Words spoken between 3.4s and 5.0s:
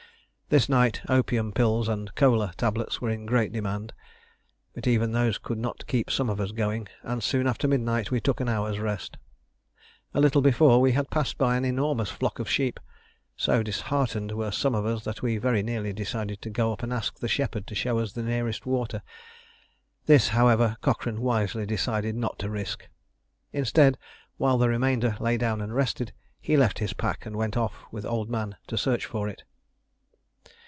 demand, but